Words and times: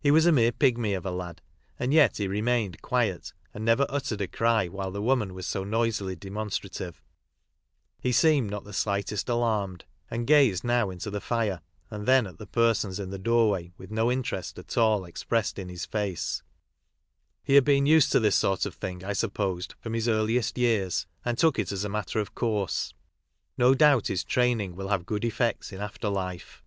He 0.00 0.10
was 0.10 0.26
a 0.26 0.32
mere 0.32 0.50
pigmv 0.50 0.96
of 0.96 1.06
a 1.06 1.12
lad, 1.12 1.40
and 1.78 1.94
yet 1.94 2.16
he 2.16 2.26
remained 2.26 2.82
quiet 2.82 3.32
and 3.52 3.64
never 3.64 3.86
uttered 3.88 4.20
a 4.20 4.26
cry 4.26 4.66
while 4.66 4.90
the 4.90 5.00
woman 5.00 5.32
was 5.32 5.46
so 5.46 5.62
noisily 5.62 6.16
demonstrative. 6.16 7.00
He 8.00 8.10
seemed 8.10 8.50
not 8.50 8.64
the 8.64 8.72
slightest 8.72 9.28
alarmed, 9.28 9.84
and 10.10 10.26
gazed 10.26 10.64
now 10.64 10.90
into 10.90 11.08
the 11.08 11.20
tire 11.20 11.60
and 11.88 12.04
then 12.04 12.26
at 12.26 12.38
the 12.38 12.48
persons 12.48 12.98
in 12.98 13.10
the 13.10 13.16
doorway 13.20 13.70
with 13.78 13.92
no 13.92 14.10
interest 14.10 14.58
at 14.58 14.76
all 14.76 15.04
expressed 15.04 15.56
in 15.56 15.68
his 15.68 15.86
face. 15.86 16.42
He 17.44 17.54
had 17.54 17.62
been 17.64 17.86
used 17.86 18.10
to 18.10 18.18
this 18.18 18.34
sort 18.34 18.66
of 18.66 18.74
thing, 18.74 19.04
I 19.04 19.12
supposed, 19.12 19.76
from 19.78 19.92
his 19.94 20.08
earliest 20.08 20.58
years, 20.58 21.06
and 21.24 21.38
took 21.38 21.60
it 21.60 21.70
as 21.70 21.84
a 21.84 21.88
matter 21.88 22.18
of 22.18 22.34
course. 22.34 22.92
No 23.56 23.72
doubt 23.72 24.08
his 24.08 24.24
training 24.24 24.74
will 24.74 24.88
have 24.88 25.06
good 25.06 25.24
effects 25.24 25.70
in 25.72 25.80
after 25.80 26.08
life. 26.08 26.64